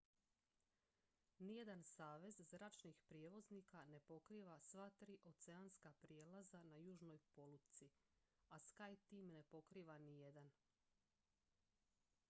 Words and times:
nijedan 1.39 1.83
savez 1.89 2.39
zračnih 2.51 3.01
prijevoznika 3.09 3.83
ne 3.95 3.99
pokriva 3.99 4.55
sva 4.69 4.89
tri 4.89 5.17
oceanska 5.33 5.91
prijelaza 6.01 6.63
na 6.63 6.77
južnoj 6.87 7.19
polutci 7.35 7.91
a 8.49 8.59
skyteam 8.67 9.31
ne 9.37 9.43
pokriva 9.43 9.97
nijedan 10.09 10.51